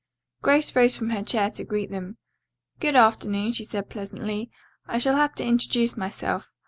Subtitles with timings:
[0.41, 2.17] Grace rose from her chair to greet them.
[2.79, 4.49] "Good afternoon," she said pleasantly.
[4.87, 6.49] "I shall have to introduce myself.